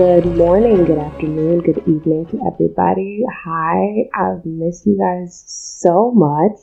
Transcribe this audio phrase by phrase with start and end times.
[0.00, 3.22] Good morning, good afternoon, good evening to everybody.
[3.44, 6.56] Hi, I've missed you guys so much,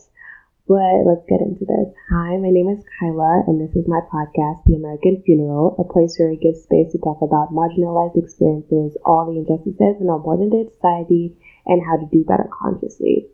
[0.68, 1.94] but let's get into this.
[2.10, 6.18] Hi, my name is Kyla, and this is my podcast, The American Funeral, a place
[6.18, 10.50] where we give space to talk about marginalized experiences, all the injustices in our modern
[10.50, 13.28] day society, and how to do better consciously.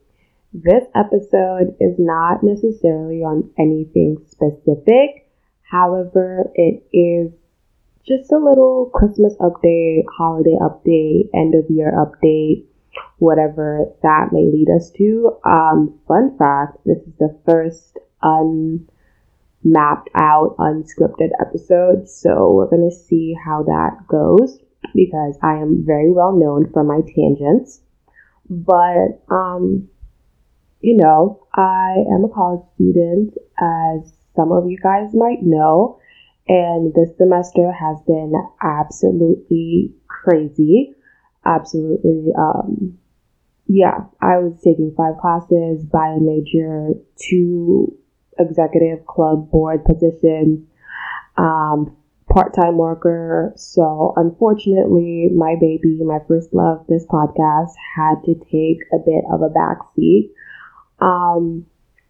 [0.51, 5.31] This episode is not necessarily on anything specific,
[5.63, 7.31] however, it is
[8.07, 12.65] just a little Christmas update, holiday update, end of year update,
[13.17, 15.37] whatever that may lead us to.
[15.45, 22.95] Um, fun fact this is the first unmapped out, unscripted episode, so we're going to
[22.95, 24.59] see how that goes
[24.93, 27.79] because I am very well known for my tangents.
[28.49, 29.87] But, um,
[30.81, 35.99] you know, I am a college student, as some of you guys might know.
[36.47, 40.93] And this semester has been absolutely crazy.
[41.45, 42.97] Absolutely, um,
[43.67, 47.97] yeah, I was taking five classes, bio major, two
[48.37, 50.67] executive club board positions,
[51.37, 51.95] um,
[52.29, 53.53] part time worker.
[53.55, 59.41] So, unfortunately, my baby, my first love, this podcast, had to take a bit of
[59.41, 60.31] a backseat.
[60.99, 61.65] Um,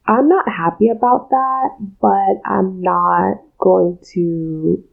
[0.05, 1.69] I'm not happy about that,
[2.01, 4.83] but I'm not going to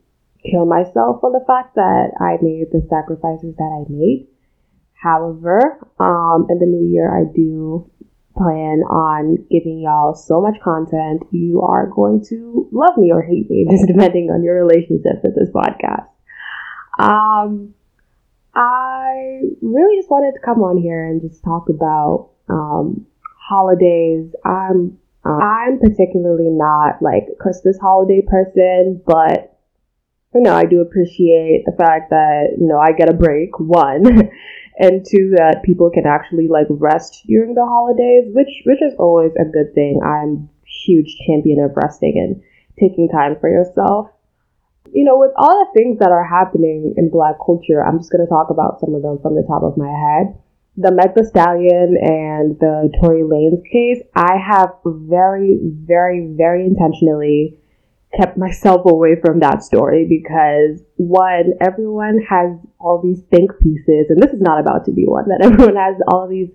[0.49, 4.29] kill myself for the fact that I made the sacrifices that I made.
[4.95, 7.91] However, um, in the new year, I do
[8.37, 11.23] plan on giving y'all so much content.
[11.31, 15.35] You are going to love me or hate me, just depending on your relationship with
[15.35, 16.07] this podcast.
[16.99, 17.75] Um,
[18.55, 23.07] I really just wanted to come on here and just talk about um,
[23.39, 24.33] holidays.
[24.45, 29.57] I'm uh, I'm particularly not like a Christmas holiday person, but
[30.35, 34.07] you know, I do appreciate the fact that, you know, I get a break, one,
[34.79, 39.33] and two, that people can actually like rest during the holidays, which which is always
[39.39, 40.01] a good thing.
[40.05, 42.43] I'm huge champion of resting and
[42.79, 44.11] taking time for yourself.
[44.93, 48.27] You know, with all the things that are happening in black culture, I'm just gonna
[48.27, 50.39] talk about some of them from the top of my head
[50.77, 57.59] the Meg Thee Stallion and the Tory Lanez case, I have very, very, very intentionally
[58.17, 64.21] kept myself away from that story because one, everyone has all these think pieces, and
[64.23, 66.51] this is not about to be one, that everyone has all these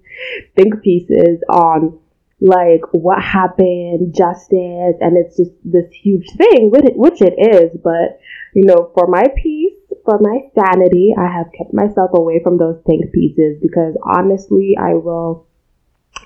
[0.55, 1.99] think pieces on
[2.41, 8.19] like what happened, justice, and it's just this huge thing, which it is, but
[8.53, 9.75] you know, for my piece,
[10.05, 14.93] for my sanity, I have kept myself away from those think pieces because honestly, I
[14.93, 15.47] will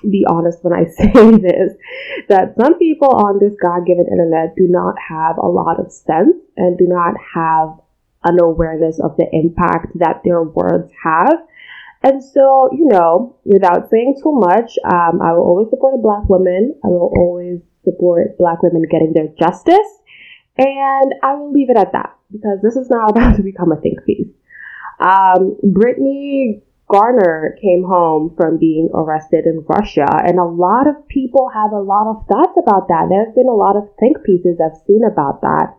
[0.08, 1.72] be honest when I say this
[2.28, 6.36] that some people on this God given internet do not have a lot of sense
[6.56, 7.80] and do not have
[8.24, 11.38] an awareness of the impact that their words have.
[12.02, 16.28] And so, you know, without saying too much, um, I will always support a black
[16.28, 16.74] woman.
[16.84, 19.88] I will always support black women getting their justice.
[20.56, 23.80] And I will leave it at that because this is not about to become a
[23.80, 24.28] think piece.
[25.00, 31.48] Um, Brittney Griner came home from being arrested in Russia, and a lot of people
[31.48, 33.06] have a lot of thoughts about that.
[33.08, 35.76] There's been a lot of think pieces I've seen about that.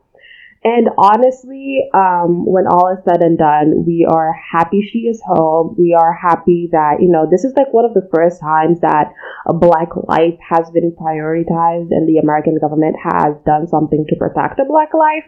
[0.64, 5.76] And honestly, um, when all is said and done, we are happy she is home.
[5.78, 9.12] We are happy that, you know, this is like one of the first times that
[9.48, 14.60] a black life has been prioritized and the American government has done something to protect
[14.60, 15.26] a black life.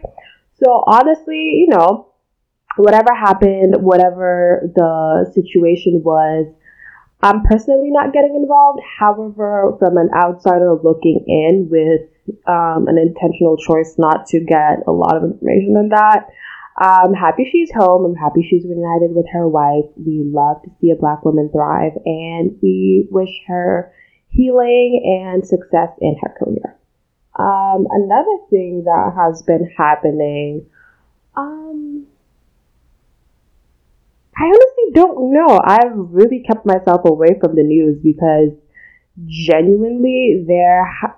[0.64, 2.08] So honestly, you know,
[2.76, 6.46] whatever happened, whatever the situation was,
[7.22, 8.80] I'm personally not getting involved.
[8.98, 12.08] However, from an outsider looking in with
[12.46, 16.28] um, an intentional choice not to get a lot of information on that,
[16.76, 18.04] I'm happy she's home.
[18.04, 19.84] I'm happy she's reunited with her wife.
[19.96, 23.92] We love to see a black woman thrive and we wish her
[24.28, 26.73] healing and success in her career.
[27.36, 30.66] Um, another thing that has been happening,
[31.36, 32.06] um,
[34.36, 35.60] I honestly don't know.
[35.64, 38.50] I've really kept myself away from the news because
[39.26, 41.16] genuinely there ha-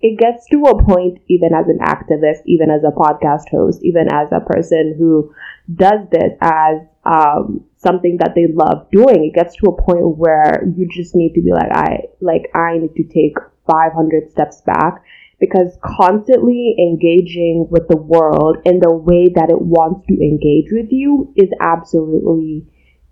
[0.00, 4.06] it gets to a point even as an activist even as a podcast host even
[4.12, 5.32] as a person who
[5.74, 10.62] does this as um, something that they love doing it gets to a point where
[10.76, 13.36] you just need to be like i like i need to take
[13.66, 15.02] 500 steps back
[15.38, 20.90] because constantly engaging with the world in the way that it wants to engage with
[20.90, 22.66] you is absolutely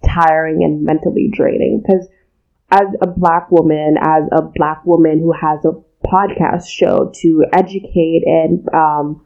[0.05, 1.83] tiring and mentally draining.
[1.83, 2.09] Because
[2.71, 5.73] as a black woman, as a black woman who has a
[6.07, 9.25] podcast show to educate and um,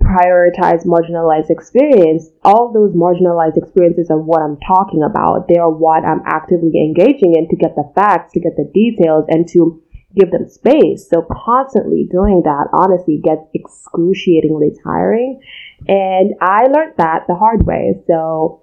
[0.00, 5.46] prioritize marginalized experience, all those marginalized experiences are what I'm talking about.
[5.48, 9.24] They are what I'm actively engaging in to get the facts, to get the details,
[9.28, 9.82] and to
[10.14, 11.08] give them space.
[11.08, 15.40] So constantly doing that honestly gets excruciatingly tiring.
[15.88, 18.02] And I learned that the hard way.
[18.06, 18.62] So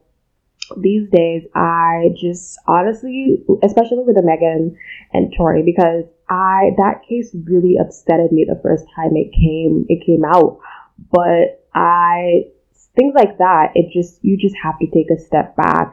[0.77, 4.77] these days I just honestly, especially with the Megan
[5.13, 10.05] and Tory, because I that case really upsetted me the first time it came it
[10.05, 10.59] came out.
[11.11, 12.45] But I
[12.97, 15.91] things like that, it just you just have to take a step back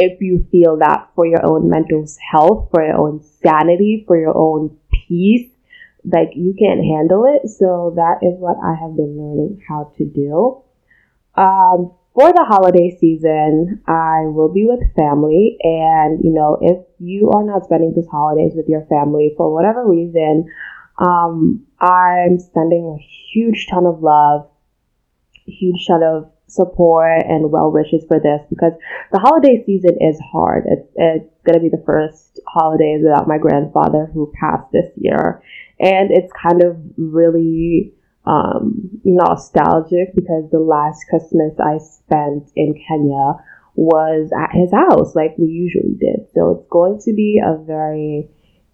[0.00, 4.36] if you feel that for your own mental health, for your own sanity, for your
[4.36, 4.76] own
[5.06, 5.50] peace,
[6.04, 7.48] like you can't handle it.
[7.48, 10.62] So that is what I have been learning how to do.
[11.36, 15.58] Um, for the holiday season, I will be with family.
[15.62, 19.86] And, you know, if you are not spending these holidays with your family for whatever
[19.86, 20.50] reason,
[20.98, 24.48] um, I'm sending a huge ton of love,
[25.46, 28.72] huge ton of support and well wishes for this because
[29.12, 30.64] the holiday season is hard.
[30.66, 35.42] It's, it's going to be the first holidays without my grandfather who passed this year.
[35.78, 37.94] And it's kind of really
[38.26, 43.34] um, nostalgic because the last Christmas I spent in Kenya
[43.74, 46.26] was at his house like we usually did.
[46.34, 48.28] So it's going to be a very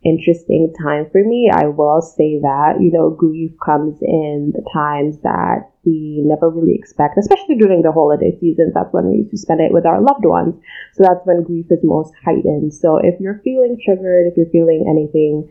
[0.05, 1.51] interesting time for me.
[1.53, 6.75] I will say that, you know, grief comes in the times that we never really
[6.75, 8.75] expect, especially during the holiday seasons.
[8.75, 10.55] That's when we used to spend it with our loved ones.
[10.95, 12.75] So that's when grief is most heightened.
[12.75, 15.49] So if you're feeling triggered, if you're feeling anything,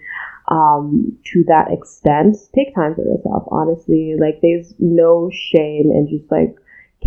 [0.47, 4.15] um, to that extent, take time for yourself, honestly.
[4.19, 6.55] Like, there's no shame in just like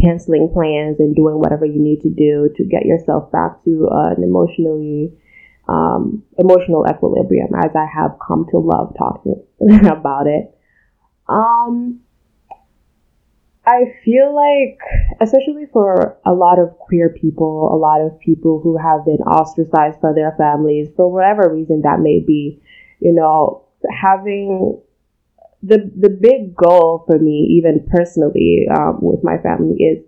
[0.01, 4.23] canceling plans and doing whatever you need to do to get yourself back to an
[4.23, 5.13] emotionally
[5.69, 9.43] um, emotional equilibrium as I have come to love talking
[9.87, 10.55] about it.
[11.29, 12.01] Um,
[13.69, 14.81] I feel like,
[15.21, 20.01] especially for a lot of queer people, a lot of people who have been ostracized
[20.01, 22.63] by their families for whatever reason that may be,
[23.01, 24.81] you know, having
[25.63, 30.03] the the big goal for me, even personally, um, with my family, is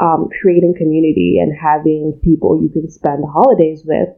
[0.00, 4.08] um, creating community and having people you can spend holidays with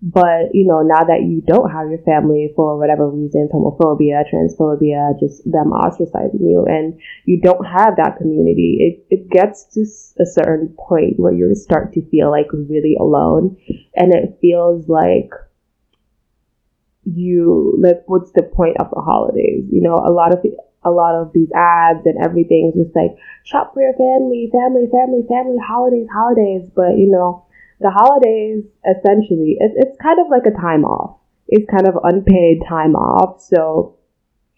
[0.00, 5.18] but, you know, now that you don't have your family for whatever reason, homophobia, transphobia,
[5.18, 9.82] just them ostracizing you, and you don't have that community, it, it gets to
[10.22, 13.56] a certain point where you start to feel like really alone.
[13.96, 15.30] And it feels like
[17.04, 19.64] you, like, what's the point of the holidays?
[19.68, 20.44] You know, a lot of
[20.84, 24.86] a lot of these ads and everything is just like shop for your family, family,
[24.86, 26.70] family, family, holidays, holidays.
[26.74, 27.47] But you know,
[27.80, 31.18] the holidays essentially it's, it's kind of like a time off.
[31.46, 33.40] It's kind of unpaid time off.
[33.40, 33.96] So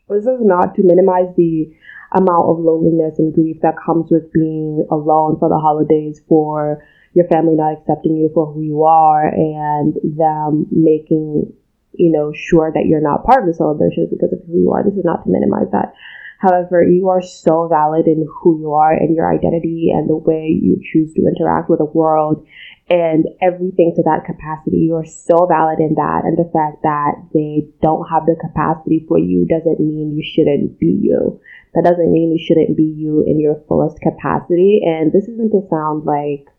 [0.08, 1.70] this is not to minimize the
[2.12, 6.82] amount of loneliness and grief that comes with being alone for the holidays for
[7.14, 11.52] your family not accepting you for who you are and them making
[11.92, 14.82] you know sure that you're not part of the celebrations because of who you are.
[14.82, 15.92] This is not to minimize that.
[16.38, 20.48] However, you are so valid in who you are and your identity and the way
[20.48, 22.46] you choose to interact with the world
[22.90, 24.90] and everything to that capacity.
[24.90, 26.26] You're so valid in that.
[26.26, 30.78] And the fact that they don't have the capacity for you doesn't mean you shouldn't
[30.80, 31.40] be you.
[31.72, 34.82] That doesn't mean you shouldn't be you in your fullest capacity.
[34.84, 36.50] And this isn't to sound like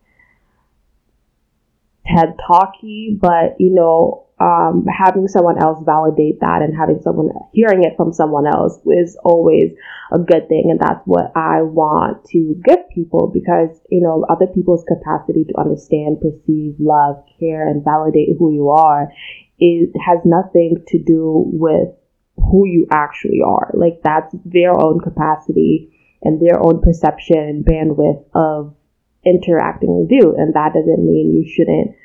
[2.15, 7.83] TED talky, but you know, um, having someone else validate that and having someone hearing
[7.83, 9.71] it from someone else is always
[10.11, 10.69] a good thing.
[10.69, 15.59] And that's what I want to give people because, you know, other people's capacity to
[15.59, 19.11] understand, perceive, love, care, and validate who you are
[19.61, 21.89] it has nothing to do with
[22.35, 23.71] who you actually are.
[23.73, 28.75] Like that's their own capacity and their own perception and bandwidth of
[29.25, 30.35] interacting with you.
[30.37, 31.95] And that doesn't mean you shouldn't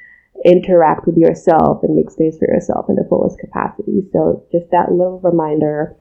[0.44, 4.06] interact with yourself and make space for yourself in the fullest capacity.
[4.12, 5.96] So just that little reminder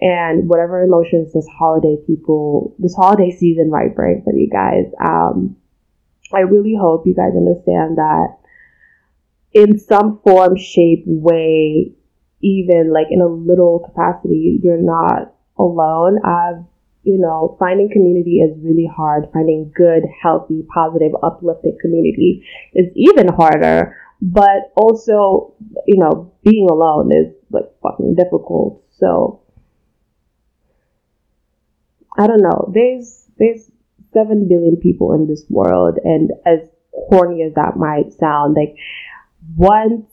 [0.00, 4.84] and whatever emotions this holiday people, this holiday season might bring for you guys.
[5.04, 5.56] Um,
[6.32, 8.36] I really hope you guys understand that
[9.52, 11.94] in some form, shape, way,
[12.40, 16.18] even like in a little capacity, you're not alone.
[16.24, 16.64] I've
[17.08, 19.30] you know, finding community is really hard.
[19.32, 23.96] Finding good, healthy, positive, uplifting community is even harder.
[24.20, 25.54] But also,
[25.86, 28.82] you know, being alone is like fucking difficult.
[28.90, 29.40] So,
[32.18, 32.70] I don't know.
[32.74, 33.70] There's, there's
[34.12, 35.98] 7 billion people in this world.
[36.04, 36.68] And as
[37.08, 38.76] corny as that might sound, like
[39.56, 40.04] once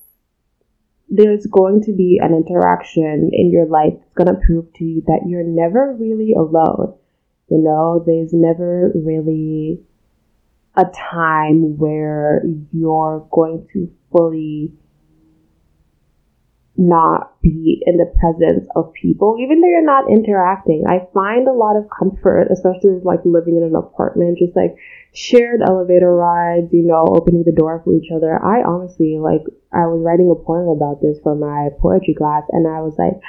[1.16, 5.04] there's going to be an interaction in your life that's going to prove to you
[5.08, 6.94] that you're never really alone.
[7.50, 9.82] You know, there's never really
[10.76, 14.74] a time where you're going to fully
[16.78, 20.84] not be in the presence of people, even though you're not interacting.
[20.88, 24.76] I find a lot of comfort, especially like living in an apartment, just like
[25.14, 28.36] shared elevator rides, you know, opening the door for each other.
[28.44, 29.42] I honestly like
[29.72, 33.22] I was writing a poem about this for my poetry class and I was like,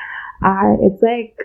[0.43, 1.39] I it's like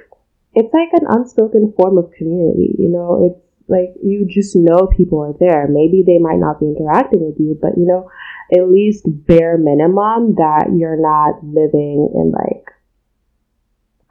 [0.54, 5.20] it's like an unspoken form of community, you know, it's like you just know people
[5.24, 5.68] are there.
[5.68, 8.12] Maybe they might not be interacting with you, but you know,
[8.54, 12.68] at least bare minimum that you're not living in like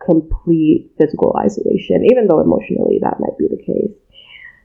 [0.02, 3.94] complete physical isolation, even though emotionally that might be the case.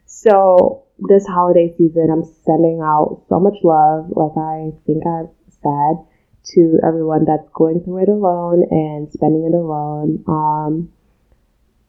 [0.06, 6.08] So this holiday season, I'm sending out so much love, like I think I've said,
[6.54, 10.24] to everyone that's going through it alone and spending it alone.
[10.28, 10.92] Um,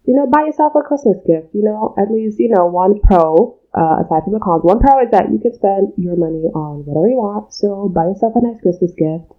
[0.06, 1.50] you know, buy yourself a Christmas gift.
[1.52, 4.62] You know, at least you know one pro uh, aside from the cons.
[4.62, 7.52] One pro is that you can spend your money on whatever you want.
[7.52, 9.34] So buy yourself a nice Christmas gift.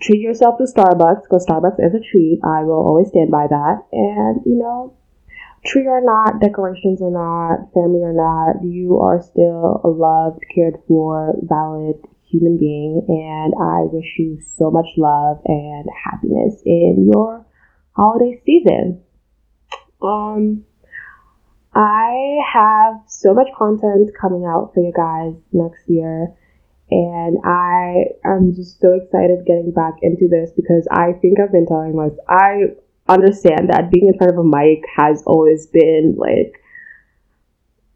[0.00, 2.38] Treat yourself to Starbucks because Starbucks is a treat.
[2.44, 3.82] I will always stand by that.
[3.90, 4.94] And you know,
[5.64, 10.78] tree or not, decorations or not, family or not, you are still a loved, cared
[10.86, 11.96] for, valid
[12.28, 13.02] human being.
[13.08, 17.44] And I wish you so much love and happiness in your
[17.96, 19.02] holiday season.
[20.02, 20.64] Um,
[21.74, 26.34] I have so much content coming out for you guys next year.
[26.90, 31.66] And I am just so excited getting back into this because I think I've been
[31.66, 32.74] telling myself, I
[33.08, 36.62] understand that being in front of a mic has always been like,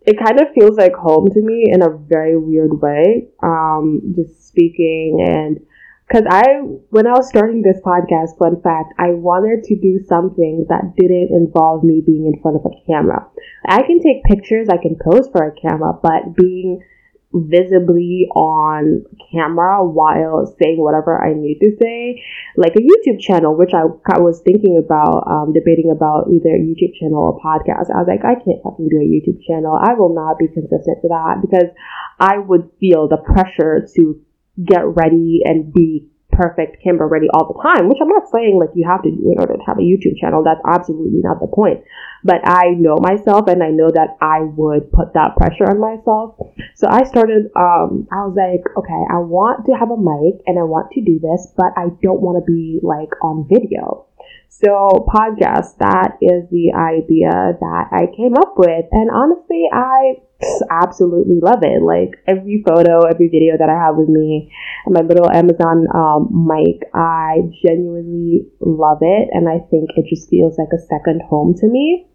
[0.02, 3.28] it kind of feels like home to me in a very weird way.
[3.42, 5.64] Um, just speaking and
[6.12, 10.66] because I, when I was starting this podcast, fun fact, I wanted to do something
[10.68, 13.26] that didn't involve me being in front of a camera.
[13.66, 16.84] I can take pictures, I can pose for a camera, but being
[17.32, 22.22] visibly on camera while saying whatever I need to say,
[22.58, 26.60] like a YouTube channel, which I, I was thinking about, um, debating about either a
[26.60, 27.88] YouTube channel or podcast.
[27.88, 29.80] I was like, I can't fucking do a YouTube channel.
[29.80, 31.72] I will not be consistent to that because
[32.20, 34.20] I would feel the pressure to
[34.56, 38.74] get ready and be perfect camera ready all the time, which I'm not saying like
[38.74, 40.42] you have to do in order to have a YouTube channel.
[40.42, 41.84] That's absolutely not the point.
[42.24, 46.36] But I know myself and I know that I would put that pressure on myself.
[46.74, 50.58] So I started, um, I was like, okay, I want to have a mic and
[50.58, 54.06] I want to do this, but I don't want to be like on video.
[54.48, 58.86] So podcast, that is the idea that I came up with.
[58.92, 60.22] And honestly, I
[60.70, 61.82] absolutely love it.
[61.82, 64.52] Like every photo, every video that I have with me
[64.86, 69.28] and my little Amazon um, mic, I genuinely love it.
[69.32, 72.08] And I think it just feels like a second home to me.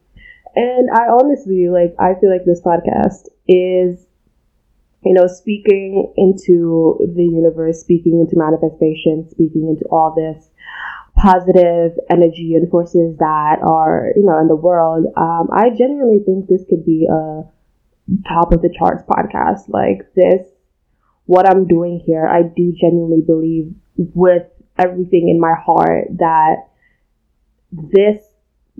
[0.56, 4.08] And I honestly, like, I feel like this podcast is
[5.04, 10.50] you know, speaking into the universe, speaking into manifestation, speaking into all this
[11.16, 16.48] positive energy and forces that are, you know, in the world, um, I genuinely think
[16.48, 17.44] this could be a
[18.28, 19.70] top of the charts podcast.
[19.70, 20.48] Like this,
[21.26, 24.44] what I'm doing here, I do genuinely believe with
[24.78, 26.68] everything in my heart that
[27.72, 28.24] this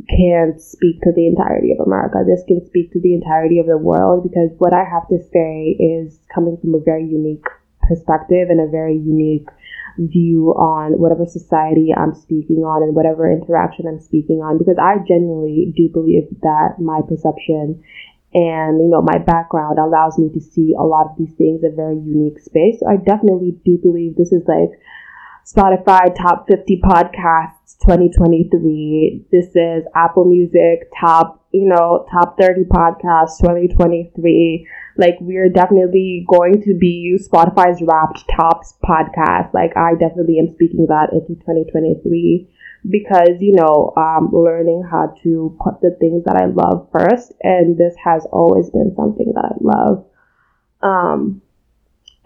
[0.08, 2.24] can speak to the entirety of America.
[2.26, 5.76] This can speak to the entirety of the world because what I have to say
[5.80, 7.46] is coming from a very unique
[7.82, 9.48] perspective and a very unique
[9.98, 14.98] view on whatever society I'm speaking on and whatever interaction I'm speaking on because I
[15.08, 17.84] genuinely do believe that my perception
[18.34, 21.72] and you know my background allows me to see a lot of these things in
[21.72, 22.80] a very unique space.
[22.80, 24.80] So I definitely do believe this is like
[25.48, 29.28] Spotify top 50 podcasts 2023.
[29.32, 34.68] This is Apple Music top, you know, top 30 podcasts 2023.
[34.98, 39.54] Like we're definitely going to be Spotify's Wrapped Tops podcast.
[39.54, 42.50] Like I definitely am speaking that into 2023
[42.90, 47.78] because you know um, learning how to put the things that I love first, and
[47.78, 50.06] this has always been something that I love.
[50.82, 51.42] Um,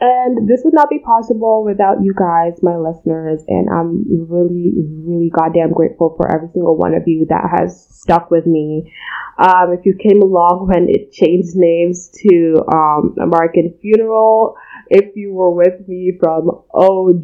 [0.02, 3.44] and this would not be possible without you guys, my listeners.
[3.48, 8.32] And I'm really, really goddamn grateful for every single one of you that has stuck
[8.32, 8.92] with me.
[9.38, 14.56] Um, if you came along when it changed names to um, American Funeral,
[14.92, 17.24] if you were with me from OG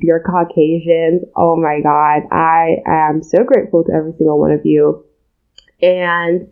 [0.00, 5.04] Dear Caucasians, oh my God, I am so grateful to every single one of you.
[5.80, 6.48] And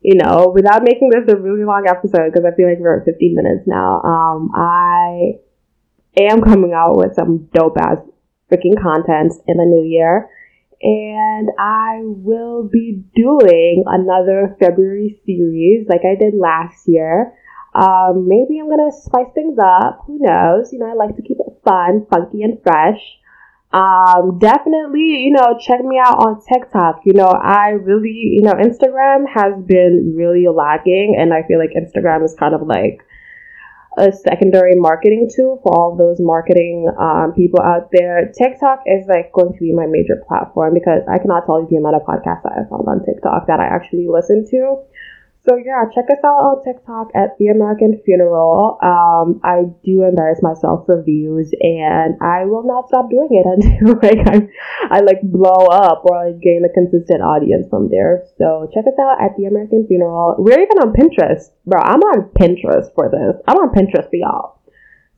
[0.00, 3.04] you know, without making this a really long episode, because I feel like we're at
[3.04, 5.40] 15 minutes now, um, I
[6.16, 7.98] am coming out with some dope ass
[8.50, 10.30] freaking content in the new year.
[10.80, 17.34] and I will be doing another February series like I did last year.
[17.78, 20.02] Um, maybe I'm gonna spice things up.
[20.06, 20.72] Who knows?
[20.72, 22.98] You know, I like to keep it fun, funky, and fresh.
[23.72, 27.02] Um, definitely, you know, check me out on TikTok.
[27.04, 31.70] You know, I really, you know, Instagram has been really lacking, and I feel like
[31.78, 33.06] Instagram is kind of like
[33.98, 38.32] a secondary marketing tool for all those marketing um, people out there.
[38.36, 41.76] TikTok is like going to be my major platform because I cannot tell you the
[41.76, 44.82] amount of podcasts that I found on TikTok that I actually listen to.
[45.48, 48.76] So yeah, check us out on TikTok at The American Funeral.
[48.84, 53.96] Um, I do embarrass myself for views, and I will not stop doing it until
[53.96, 54.44] like I,
[54.92, 58.28] I like blow up or like gain a consistent audience from there.
[58.36, 60.36] So check us out at The American Funeral.
[60.36, 61.80] We're even on Pinterest, bro.
[61.80, 63.40] I'm on Pinterest for this.
[63.48, 64.60] I'm on Pinterest for y'all.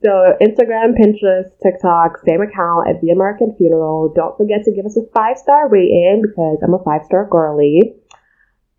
[0.04, 4.14] So Instagram, Pinterest, TikTok, same account at The American Funeral.
[4.14, 7.98] Don't forget to give us a five star rating because I'm a five star girly.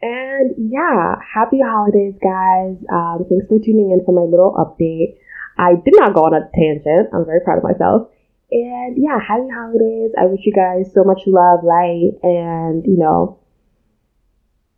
[0.01, 2.77] And yeah, happy holidays, guys.
[2.91, 5.17] Um, thanks for tuning in for my little update.
[5.57, 7.09] I did not go on a tangent.
[7.13, 8.09] I'm very proud of myself.
[8.51, 10.11] And yeah, happy holidays.
[10.19, 13.39] I wish you guys so much love, light, and, you know,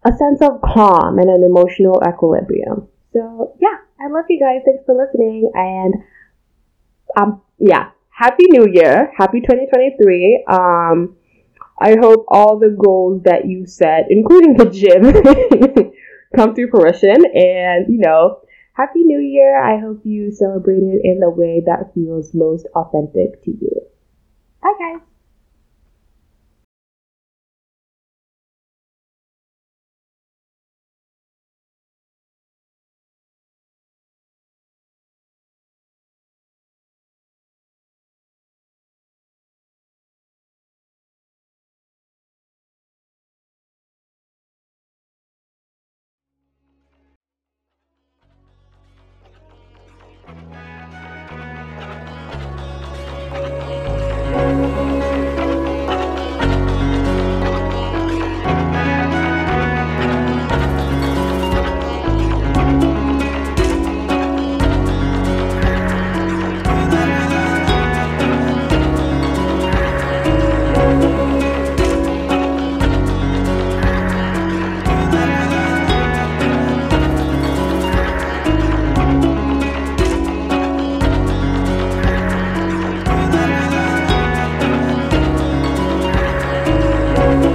[0.05, 2.87] a sense of calm and an emotional equilibrium.
[3.13, 4.61] So yeah, I love you guys.
[4.65, 5.49] Thanks for listening.
[5.53, 5.93] And
[7.17, 9.11] um, yeah, happy new year.
[9.17, 10.45] Happy 2023.
[10.49, 11.15] Um,
[11.83, 15.03] I hope all the goals that you set, including the gym,
[16.35, 17.25] come to fruition.
[17.25, 18.39] And, you know,
[18.73, 19.61] Happy New Year.
[19.61, 23.81] I hope you celebrate it in the way that feels most authentic to you.
[24.61, 25.12] Bye, guys.